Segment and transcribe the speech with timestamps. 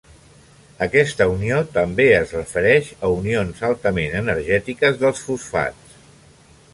[0.85, 5.97] Aquesta unió també es refereix a unions altament energètiques dels fosfats.